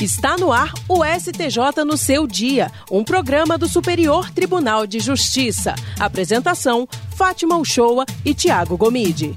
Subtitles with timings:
[0.00, 5.74] Está no ar o STJ no seu dia, um programa do Superior Tribunal de Justiça.
[5.98, 9.36] Apresentação: Fátima Uchoa e Tiago Gomide.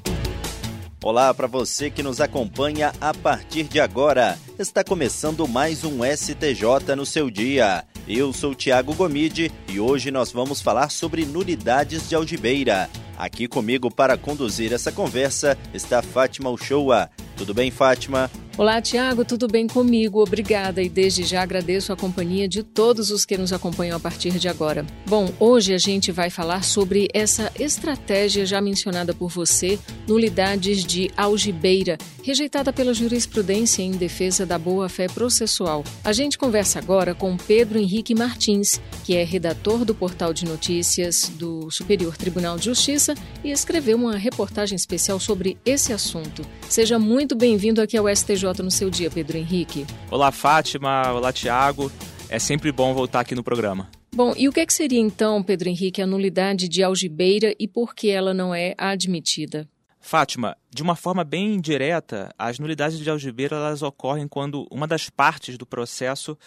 [1.04, 4.38] Olá para você que nos acompanha a partir de agora.
[4.60, 7.84] Está começando mais um STJ no seu dia.
[8.08, 12.88] Eu sou Tiago Gomide e hoje nós vamos falar sobre nulidades de algibeira.
[13.18, 17.10] Aqui comigo para conduzir essa conversa está Fátima Uchoa.
[17.36, 18.30] Tudo bem, Fátima?
[18.62, 20.22] Olá, Tiago, tudo bem comigo?
[20.22, 24.38] Obrigada e desde já agradeço a companhia de todos os que nos acompanham a partir
[24.38, 24.86] de agora.
[25.08, 31.10] Bom, hoje a gente vai falar sobre essa estratégia já mencionada por você, nulidades de
[31.18, 35.84] algibeira, rejeitada pela jurisprudência em defesa da boa-fé processual.
[36.04, 41.32] A gente conversa agora com Pedro Henrique Martins, que é redator do portal de notícias
[41.34, 46.44] do Superior Tribunal de Justiça e escreveu uma reportagem especial sobre esse assunto.
[46.70, 49.86] Seja muito bem-vindo aqui ao STJ no seu dia, Pedro Henrique.
[50.10, 51.12] Olá, Fátima.
[51.12, 51.92] Olá, Tiago.
[52.30, 53.90] É sempre bom voltar aqui no programa.
[54.14, 57.68] Bom, e o que, é que seria então, Pedro Henrique, a nulidade de algibeira e
[57.68, 59.68] por que ela não é admitida?
[60.02, 65.10] Fátima, de uma forma bem direta, as nulidades de algibeira elas ocorrem quando uma das
[65.10, 66.38] partes do processo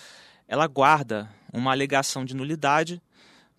[0.46, 3.00] ela guarda uma alegação de nulidade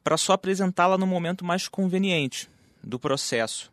[0.03, 2.47] para só apresentá-la no momento mais conveniente
[2.83, 3.71] do processo.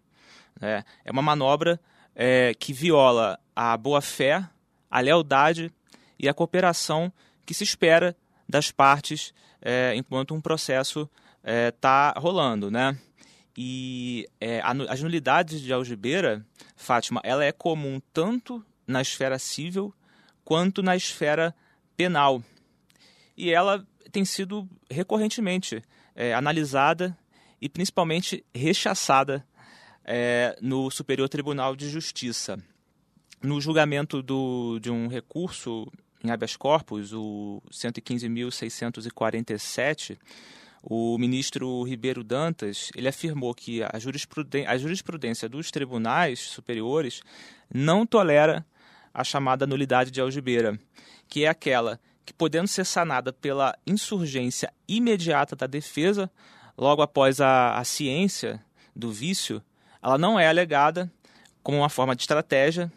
[0.60, 1.78] É, é uma manobra
[2.14, 4.48] é, que viola a boa-fé,
[4.92, 5.72] a lealdade
[6.18, 7.10] e a cooperação
[7.46, 8.14] que se espera
[8.46, 11.08] das partes é, enquanto um processo
[11.42, 12.96] está é, rolando, né?
[13.56, 16.44] E é, as nulidades de algibeira,
[16.76, 19.94] Fátima, ela é comum tanto na esfera civil
[20.44, 21.54] quanto na esfera
[21.96, 22.42] penal.
[23.36, 25.82] E ela tem sido recorrentemente
[26.14, 27.16] é, analisada
[27.60, 29.46] e principalmente rechaçada
[30.04, 32.58] é, no Superior Tribunal de Justiça.
[33.42, 35.90] No julgamento do, de um recurso
[36.22, 40.16] em habeas corpus, o 115.647,
[40.80, 47.20] o ministro Ribeiro Dantas ele afirmou que a jurisprudência, a jurisprudência dos tribunais superiores
[47.72, 48.64] não tolera
[49.12, 50.78] a chamada nulidade de algibeira,
[51.28, 56.30] que é aquela que, podendo ser sanada pela insurgência imediata da defesa,
[56.78, 58.64] logo após a, a ciência
[58.94, 59.60] do vício,
[60.00, 61.10] ela não é alegada
[61.60, 62.88] como uma forma de estratégia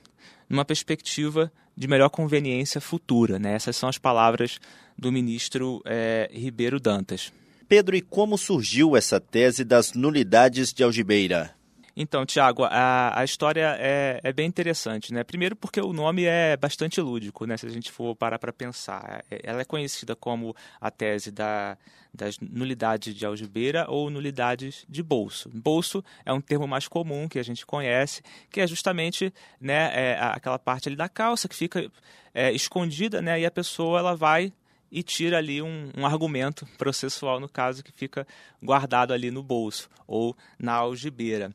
[0.50, 3.40] numa perspectiva de melhor conveniência futura.
[3.40, 3.54] Né?
[3.54, 4.60] Essas são as palavras
[4.98, 7.32] do ministro é, Ribeiro Dantas.
[7.68, 11.55] Pedro, e como surgiu essa tese das nulidades de algibeira?
[11.98, 15.24] Então, Tiago, a, a história é, é, bem interessante, né?
[15.24, 17.56] Primeiro porque o nome é bastante lúdico, né?
[17.56, 19.24] Se a gente for parar para pensar.
[19.32, 21.78] É, ela é conhecida como a tese da,
[22.14, 25.50] das nulidades de algibeira ou nulidades de bolso.
[25.54, 30.20] Bolso é um termo mais comum que a gente conhece, que é justamente né, é,
[30.20, 31.90] aquela parte ali da calça que fica
[32.34, 33.40] é, escondida, né?
[33.40, 34.52] E a pessoa ela vai
[34.92, 38.26] e tira ali um, um, argumento processual, no caso, que fica
[38.62, 41.54] guardado ali no bolso ou na algibeira.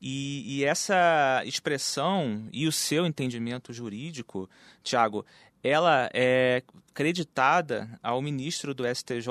[0.00, 4.50] E, e essa expressão e o seu entendimento jurídico,
[4.82, 5.24] Tiago,
[5.62, 9.26] ela é creditada ao ministro do STJ,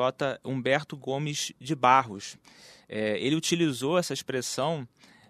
[0.45, 2.37] Humberto Gomes de Barros.
[2.87, 4.87] É, ele utilizou essa expressão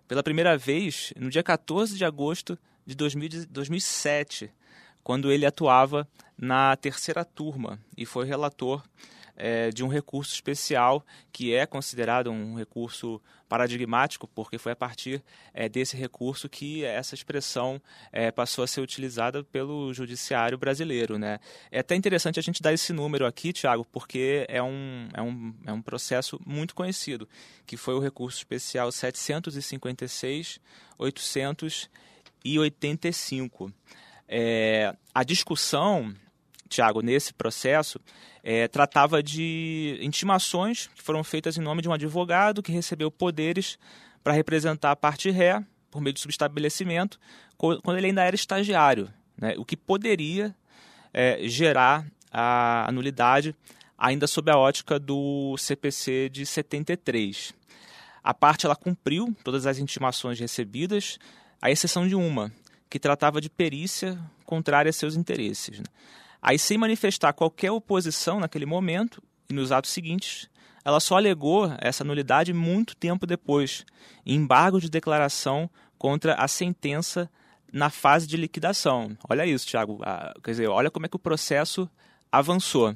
[0.08, 4.52] pela primeira vez no dia 14 de agosto de 2000, 2007,
[5.04, 6.08] quando ele atuava
[6.38, 8.84] na terceira turma e foi relator
[9.36, 15.22] é, de um recurso especial que é considerado um recurso paradigmático, porque foi a partir
[15.54, 17.82] é, desse recurso que essa expressão
[18.12, 21.18] é, passou a ser utilizada pelo judiciário brasileiro.
[21.18, 21.40] Né?
[21.72, 25.54] É até interessante a gente dar esse número aqui, Tiago, porque é um, é, um,
[25.66, 27.28] é um processo muito conhecido,
[27.66, 30.60] que foi o recurso especial 756
[30.98, 33.74] 885.
[34.34, 36.16] É, a discussão,
[36.70, 38.00] Tiago, nesse processo,
[38.42, 43.78] é, tratava de intimações que foram feitas em nome de um advogado que recebeu poderes
[44.24, 45.62] para representar a parte ré
[45.92, 47.20] por meio de subestabelecimento,
[47.58, 50.56] quando ele ainda era estagiário, né, o que poderia
[51.14, 53.54] é, gerar a, nulidade
[53.98, 57.54] ainda sob a ótica do CPC de 73.
[58.24, 61.20] A parte ela cumpriu todas as intimações recebidas,
[61.62, 62.52] à exceção de uma,
[62.92, 65.80] que tratava de perícia contrária a seus interesses.
[65.80, 65.86] Né?
[66.42, 70.50] Aí, sem manifestar qualquer oposição naquele momento e nos atos seguintes,
[70.84, 73.86] ela só alegou essa nulidade muito tempo depois,
[74.26, 77.32] em embargo de declaração contra a sentença
[77.72, 79.18] na fase de liquidação.
[79.30, 80.00] Olha isso, Tiago.
[80.44, 81.90] Quer dizer, olha como é que o processo
[82.30, 82.94] avançou.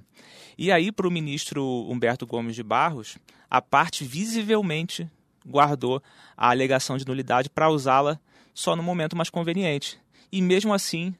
[0.57, 3.17] E aí, para o ministro Humberto Gomes de Barros,
[3.49, 5.09] a parte visivelmente
[5.47, 6.03] guardou
[6.35, 8.19] a alegação de nulidade para usá-la
[8.55, 9.99] só no momento mais conveniente.
[10.31, 11.13] E mesmo assim,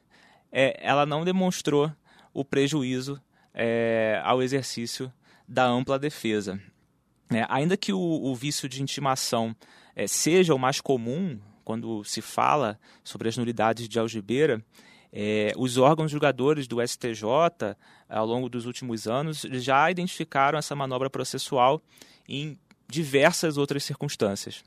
[0.50, 1.92] é, ela não demonstrou
[2.32, 3.20] o prejuízo
[3.54, 5.12] é, ao exercício
[5.46, 6.60] da ampla defesa.
[7.30, 9.54] É, ainda que o, o, vício de intimação
[9.94, 14.64] é, seja o mais comum quando se fala sobre as nulidades de algibeira,
[15.12, 17.24] é, os órgãos julgadores do STJ,
[18.08, 21.82] ao longo dos últimos anos, já identificaram essa manobra processual
[22.28, 22.58] em
[22.88, 24.64] diversas outras circunstâncias.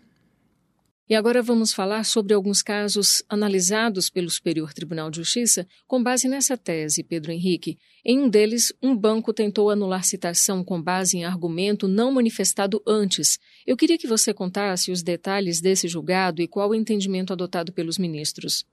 [1.09, 6.27] E agora vamos falar sobre alguns casos analisados pelo Superior Tribunal de Justiça com base
[6.27, 7.79] nessa tese, Pedro Henrique.
[8.05, 13.39] Em um deles, um banco tentou anular citação com base em argumento não manifestado antes.
[13.65, 17.97] Eu queria que você contasse os detalhes desse julgado e qual o entendimento adotado pelos
[17.97, 18.63] ministros.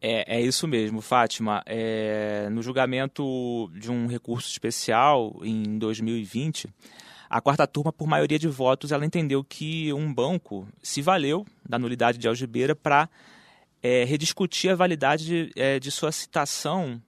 [0.00, 1.62] É, é isso mesmo, Fátima.
[1.66, 6.66] É, no julgamento de um recurso especial em 2020,
[7.34, 11.80] a quarta turma, por maioria de votos, ela entendeu que um banco se valeu da
[11.80, 13.08] nulidade de algibeira para
[13.82, 17.02] é, rediscutir a validade de, é, de sua citação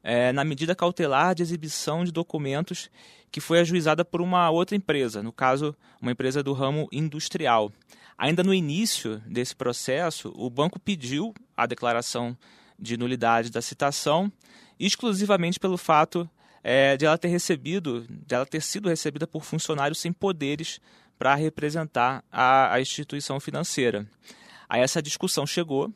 [0.00, 2.88] é, na medida cautelar de exibição de documentos
[3.28, 7.72] que foi ajuizada por uma outra empresa, no caso, uma empresa do ramo industrial.
[8.16, 12.38] Ainda no início desse processo, o banco pediu a declaração
[12.78, 14.30] de nulidade da citação
[14.78, 16.30] exclusivamente pelo fato
[16.62, 20.80] é, de ela ter recebido, de ela ter sido recebida por funcionários sem poderes
[21.18, 24.06] para representar a, a instituição financeira.
[24.68, 25.92] Aí essa discussão chegou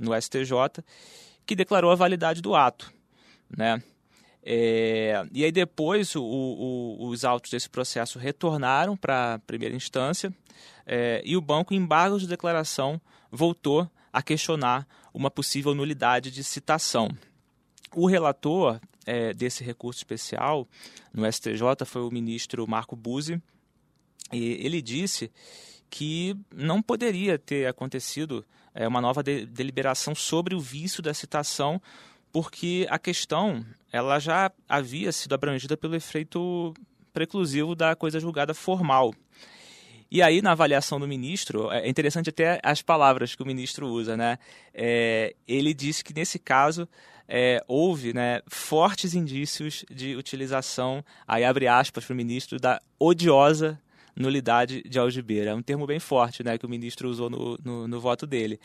[0.00, 0.82] no STJ,
[1.44, 2.92] que declarou a validade do ato,
[3.56, 3.82] né?
[4.44, 10.34] É, e aí depois o, o, os autos desse processo retornaram para a primeira instância
[10.84, 13.00] é, e o banco, em embargos de declaração,
[13.30, 17.08] voltou a questionar uma possível nulidade de citação.
[17.94, 20.66] O relator é, desse recurso especial
[21.12, 23.40] no STJ foi o ministro Marco Buzzi,
[24.32, 25.30] e ele disse
[25.90, 28.44] que não poderia ter acontecido
[28.74, 31.80] é, uma nova de, deliberação sobre o vício da citação,
[32.32, 36.72] porque a questão ela já havia sido abrangida pelo efeito
[37.12, 39.12] preclusivo da coisa julgada formal.
[40.14, 44.14] E aí, na avaliação do ministro, é interessante até as palavras que o ministro usa,
[44.14, 44.38] né?
[44.74, 46.86] É, ele disse que nesse caso
[47.26, 53.80] é, houve né, fortes indícios de utilização, aí abre aspas para o ministro, da odiosa
[54.14, 55.52] nulidade de algibeira.
[55.52, 58.60] É um termo bem forte né, que o ministro usou no, no, no voto dele.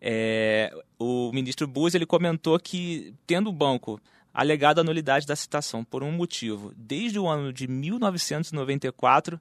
[0.00, 4.00] É, o ministro Buzzi ele comentou que, tendo o banco
[4.32, 9.40] alegado a nulidade da citação por um motivo desde o ano de 1994,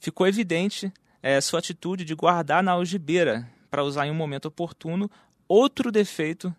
[0.00, 0.92] ficou evidente
[1.22, 5.10] é, sua atitude de guardar na algibeira, para usar em um momento oportuno,
[5.46, 6.54] outro defeito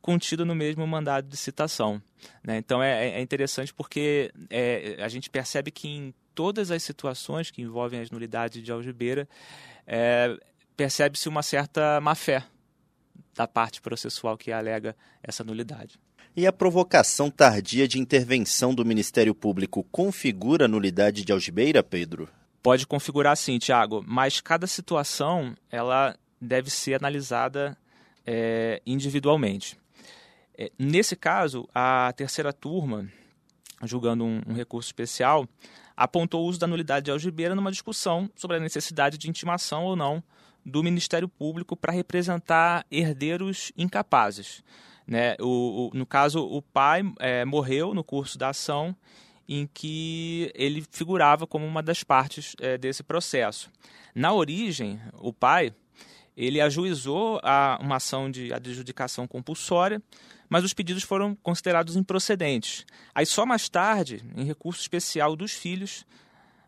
[0.00, 2.00] contido no mesmo mandado de citação.
[2.42, 2.58] Né?
[2.58, 7.62] Então é, é, interessante porque é, a gente percebe que em todas as situações que
[7.62, 9.28] envolvem as nulidades de algibeira,
[9.86, 10.36] é,
[10.76, 12.44] percebe-se uma certa má-fé
[13.34, 15.98] da parte processual que alega essa nulidade.
[16.36, 22.28] E a provocação tardia de intervenção do Ministério Público configura nulidade de algibeira, Pedro?
[22.64, 27.76] Pode configurar sim, Tiago, mas cada situação ela deve ser analisada
[28.26, 29.78] é, individualmente.
[30.56, 33.06] É, nesse caso, a terceira turma,
[33.82, 35.46] julgando um, um, recurso especial,
[35.94, 39.94] apontou o uso da nulidade de algibeira numa discussão sobre a necessidade de intimação ou
[39.94, 40.24] não
[40.64, 44.64] do Ministério Público para representar herdeiros incapazes.
[45.06, 45.36] Né?
[45.38, 48.96] O, o, no caso, o pai é, morreu no curso da ação
[49.48, 53.70] em que ele figurava como uma das partes é, desse processo.
[54.14, 55.74] Na origem, o pai
[56.36, 60.02] ele ajuizou a, uma ação de adjudicação compulsória,
[60.48, 62.84] mas os pedidos foram considerados improcedentes.
[63.14, 66.04] Aí só mais tarde, em recurso especial dos filhos,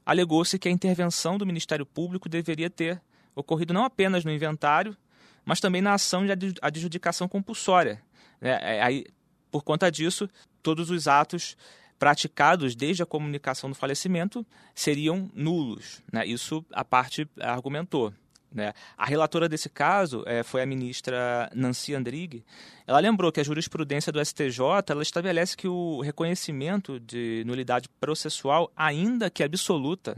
[0.05, 3.01] alegou-se que a intervenção do Ministério Público deveria ter
[3.35, 4.97] ocorrido não apenas no inventário,
[5.45, 8.03] mas também na ação de adjudicação compulsória.
[8.41, 9.05] É, aí,
[9.51, 10.29] por conta disso,
[10.63, 11.57] todos os atos
[11.99, 16.03] praticados desde a comunicação do falecimento seriam nulos.
[16.13, 16.27] Né?
[16.27, 18.13] Isso a parte argumentou.
[18.53, 18.73] Né?
[18.97, 22.45] A relatora desse caso é, foi a ministra Nancy Andrighi.
[22.87, 28.73] Ela lembrou que a jurisprudência do STJ ela estabelece que o reconhecimento de nulidade processual,
[28.77, 30.17] ainda que absoluta,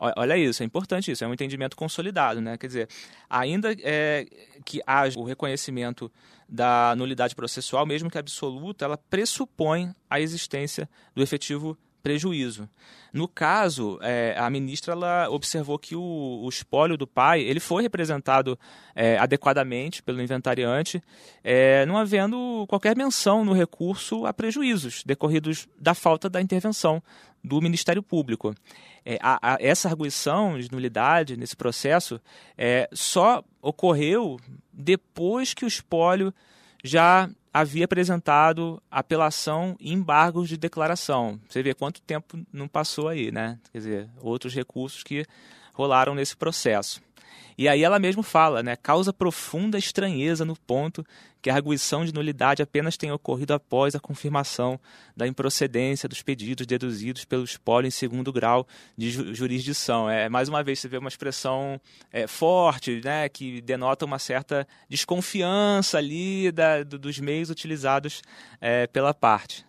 [0.00, 2.56] Olha isso, é importante isso, é um entendimento consolidado, né?
[2.56, 2.88] Quer dizer,
[3.28, 4.26] ainda é,
[4.64, 6.10] que haja o reconhecimento
[6.48, 12.68] da nulidade processual, mesmo que absoluta, ela pressupõe a existência do efetivo prejuízo.
[13.12, 17.82] No caso, é, a ministra ela observou que o, o, espólio do pai ele foi
[17.82, 18.58] representado
[18.94, 21.02] é, adequadamente pelo inventariante,
[21.42, 27.02] é, não havendo qualquer menção no recurso a prejuízos decorridos da falta da intervenção
[27.42, 28.54] do Ministério Público.
[29.04, 32.20] É, a, a, essa arguição de nulidade nesse processo
[32.56, 34.38] é, só ocorreu
[34.72, 36.32] depois que o espólio
[36.84, 41.40] já havia apresentado apelação e embargos de declaração.
[41.48, 43.58] Você vê quanto tempo não passou aí, né?
[43.72, 45.26] Quer dizer, outros recursos que
[45.72, 47.00] rolaram nesse processo.
[47.60, 51.04] E aí ela mesmo fala, né, causa profunda estranheza no ponto
[51.42, 54.80] que a arguição de nulidade apenas tenha ocorrido após a confirmação
[55.14, 60.08] da improcedência dos pedidos deduzidos pelo espólio em segundo grau de jurisdição.
[60.08, 61.78] É mais uma vez você vê uma expressão
[62.10, 68.22] é, forte, né, que denota uma certa desconfiança ali da, do, dos meios utilizados
[68.58, 69.66] é, pela parte.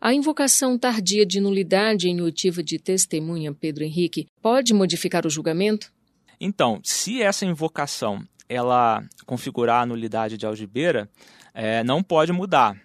[0.00, 5.94] A invocação tardia de nulidade em oitiva de testemunha, Pedro Henrique, pode modificar o julgamento?
[6.40, 11.08] Então, se essa invocação ela configurar a nulidade de algibeira,
[11.52, 12.76] é, não pode mudar.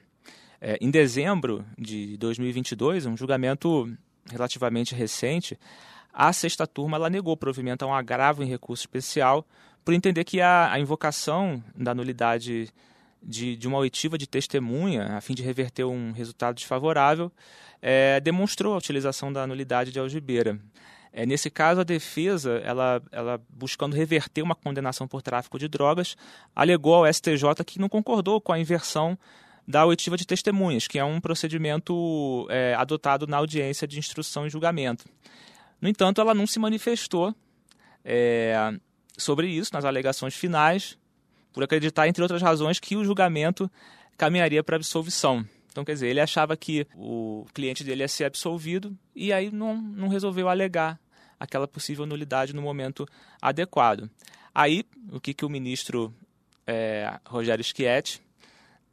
[0.60, 3.91] É, em dezembro de 2022, um julgamento
[4.29, 5.58] relativamente recente,
[6.13, 9.46] a sexta turma ela negou provimento a um agravo em recurso especial
[9.84, 12.70] por entender que a, a invocação da nulidade
[13.22, 17.31] de, de, uma oitiva de testemunha, a fim de reverter um resultado desfavorável,
[17.81, 20.60] é, demonstrou a utilização da nulidade de algibeira.
[21.13, 26.15] É, nesse caso, a defesa, ela, ela buscando reverter uma condenação por tráfico de drogas,
[26.56, 29.18] alegou ao STJ que não concordou com a inversão
[29.68, 34.50] da oitiva de testemunhas, que é um procedimento é, adotado na audiência de instrução e
[34.50, 35.06] julgamento.
[35.82, 37.36] No entanto, ela não se manifestou
[38.03, 38.74] é,
[39.18, 40.98] sobre isso nas alegações finais,
[41.53, 43.70] por acreditar, entre outras razões, que o julgamento
[44.18, 45.46] caminharia para absolvição.
[45.72, 49.82] Então, quer dizer, ele achava que o cliente dele ia ser absolvido e aí não,
[49.82, 51.00] não resolveu alegar
[51.40, 53.08] aquela possível nulidade no momento
[53.42, 54.10] adequado.
[54.54, 56.13] Aí, o que, que o ministro
[56.68, 58.22] é, Rogério Schietti,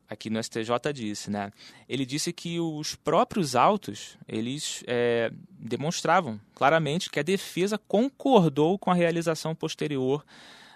[0.08, 1.30] aqui no STJ, disse?
[1.30, 1.52] Né?
[1.88, 8.90] Ele disse que os próprios autos, eles é, demonstravam claramente que a defesa concordou com
[8.90, 10.24] a realização posterior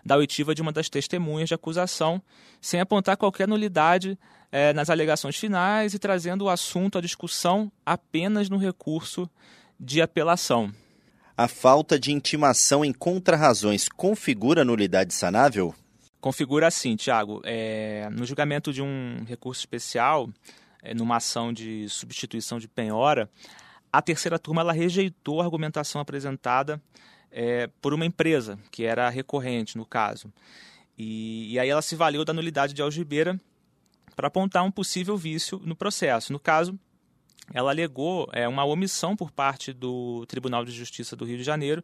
[0.04, 2.20] da oitiva de uma das testemunhas de acusação,
[2.60, 4.18] sem apontar qualquer nulidade
[4.52, 9.28] é, nas alegações finais e trazendo o assunto à discussão apenas no recurso
[9.80, 10.70] de apelação.
[11.34, 15.74] A falta de intimação em contrarrazões configura nulidade sanável?
[16.20, 17.40] Configura sim, Tiago.
[17.44, 20.28] É, no julgamento de um recurso especial,
[20.82, 23.28] é, numa ação de substituição de penhora,
[23.90, 26.80] a terceira turma ela rejeitou a argumentação apresentada
[27.30, 30.30] é, por uma empresa, que era recorrente no caso.
[30.96, 33.40] E, e aí ela se valeu da nulidade de algibeira
[34.14, 36.32] para apontar um possível vício no processo.
[36.32, 36.78] No caso,
[37.52, 41.82] ela alegou é, uma omissão por parte do Tribunal de Justiça do Rio de Janeiro,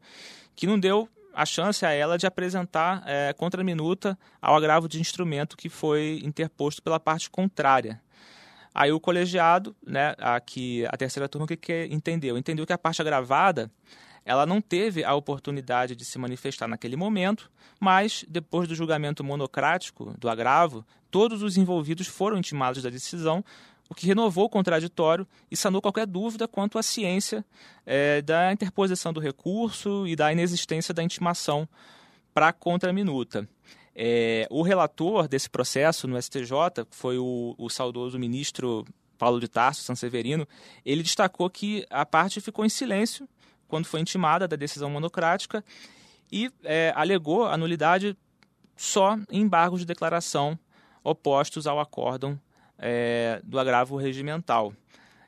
[0.55, 5.57] que não deu a chance a ela de apresentar é, contraminuta ao agravo de instrumento
[5.57, 8.01] que foi interposto pela parte contrária.
[8.75, 12.39] Aí o colegiado, né, aqui a terceira turma, que, que entendeu?
[12.39, 13.71] Entendeu que a parte agravada
[14.29, 20.15] ela não teve a oportunidade de se manifestar naquele momento, mas depois do julgamento monocrático
[20.19, 23.43] do agravo, todos os envolvidos foram intimados da decisão,
[23.89, 27.43] o que renovou o contraditório e sanou qualquer dúvida quanto à ciência
[27.87, 31.67] é, da interposição do recurso e da inexistência da intimação
[32.35, 33.49] para a contraminuta.
[33.95, 38.85] É, o relator desse processo no STJ, foi o, o saudoso ministro
[39.17, 40.47] Paulo de Tarso Sanseverino,
[40.85, 43.27] ele destacou que a parte ficou em silêncio
[43.69, 45.65] quando foi intimada da decisão monocrática
[46.33, 48.17] e é, alegou a nulidade
[48.77, 50.59] só em embargos de declaração
[51.05, 52.41] opostos ao acórdão
[52.79, 54.73] é, do agravo regimental.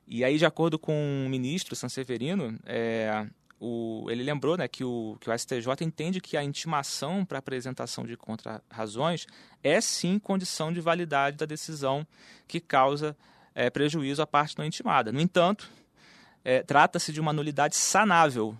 [0.06, 3.26] E aí, de acordo com o ministro Sanseverino, é,
[3.61, 8.04] o, ele lembrou né, que, o, que o STJ entende que a intimação para apresentação
[8.04, 9.26] de contrarrazões
[9.62, 12.06] é sim condição de validade da decisão
[12.49, 13.16] que causa
[13.54, 15.12] é, prejuízo à parte não intimada.
[15.12, 15.70] No entanto,
[16.44, 18.56] é, trata-se de uma nulidade sanável,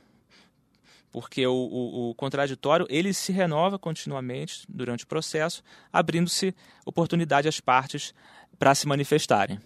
[1.11, 7.61] porque o, o, o, contraditório ele se renova continuamente durante o processo, abrindo-se oportunidade às
[7.61, 8.15] partes
[8.59, 9.59] para se manifestarem.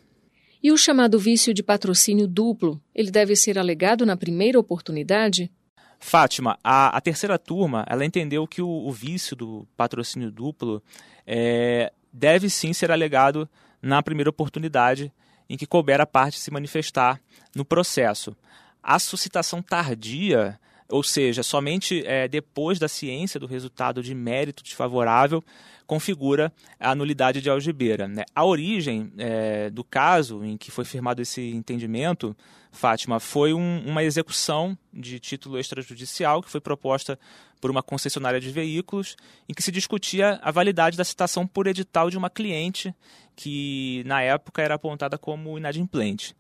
[0.63, 5.53] E o chamado vício de patrocínio duplo, ele deve ser alegado na primeira oportunidade?
[5.99, 10.83] Fátima, a, a terceira turma, ela entendeu que o, o vício do patrocínio duplo
[11.27, 13.49] é, deve sim ser alegado
[13.83, 15.13] na primeira oportunidade
[15.49, 17.21] em que couber a parte se manifestar
[17.55, 18.37] no processo.
[18.83, 25.43] A suscitação tardia, ou seja, somente é, depois da ciência do resultado de mérito desfavorável,
[25.87, 28.09] configura a nulidade de algibeira.
[28.09, 28.25] Né?
[28.35, 32.37] A origem é, do caso em que foi firmado esse entendimento,
[32.73, 37.19] Fátima, foi um, uma execução de título extrajudicial que foi proposta
[37.61, 39.17] por uma concessionária de veículos,
[39.49, 42.95] em que se discutia a validade da citação por edital de uma cliente
[43.35, 46.37] que, na época, era apontada como inadimplente.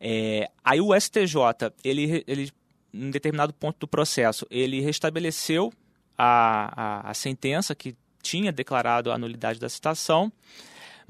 [0.00, 1.36] É, aí o STJ,
[1.84, 2.50] ele, ele,
[2.92, 5.72] em determinado ponto do processo, ele restabeleceu
[6.16, 10.32] a, a, a sentença que tinha declarado a nulidade da citação,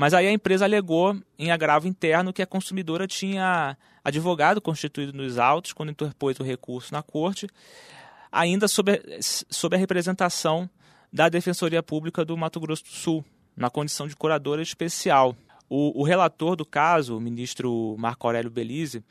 [0.00, 5.36] Mas aí a empresa alegou em agravo interno que a consumidora tinha advogado constituído nos
[5.36, 7.46] autos quando interpôs o recurso na corte,
[8.32, 10.70] ainda sob a, sob a representação
[11.12, 13.22] da Defensoria Pública do Mato Grosso do Sul,
[13.54, 15.36] na condição de curadora especial.
[15.68, 19.04] O, o relator do caso, o ministro Marco Aurélio Belize,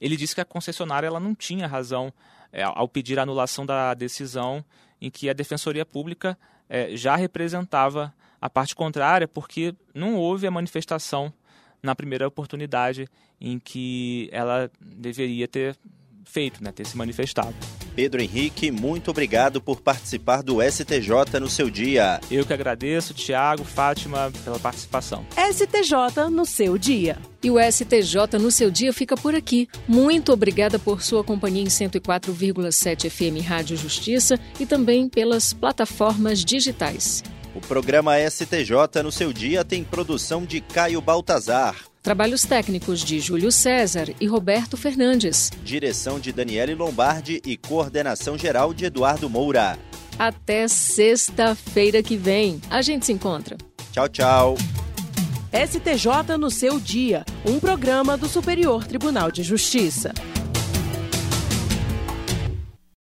[0.00, 2.12] ele disse que a concessionária ela não tinha razão
[2.52, 4.64] é, ao pedir a anulação da decisão
[5.00, 6.38] em que a Defensoria Pública
[6.68, 11.32] é, já representava a parte contrária, porque não houve a manifestação
[11.82, 13.08] na primeira oportunidade
[13.40, 15.76] em que ela deveria ter
[16.24, 17.54] feito, né, ter se manifestado.
[17.96, 22.20] Pedro Henrique, muito obrigado por participar do STJ no seu dia.
[22.30, 25.24] Eu que agradeço, Tiago, Fátima, pela participação.
[25.34, 27.16] STJ no seu dia.
[27.42, 29.66] E o STJ no seu dia fica por aqui.
[29.88, 37.24] Muito obrigada por sua companhia em 104,7 FM Rádio Justiça e também pelas plataformas digitais.
[37.54, 41.74] O programa STJ no seu dia tem produção de Caio Baltazar.
[42.06, 45.50] Trabalhos técnicos de Júlio César e Roberto Fernandes.
[45.64, 49.76] Direção de Daniele Lombardi e coordenação geral de Eduardo Moura.
[50.16, 52.60] Até sexta-feira que vem.
[52.70, 53.56] A gente se encontra.
[53.90, 54.56] Tchau, tchau.
[55.52, 60.14] STJ no seu dia, um programa do Superior Tribunal de Justiça.